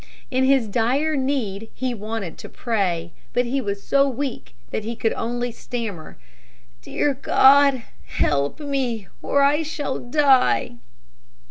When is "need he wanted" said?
1.15-2.35